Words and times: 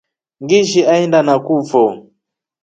Ngiishi 0.43 0.81
aenda 0.93 1.19
nakufo. 1.27 1.83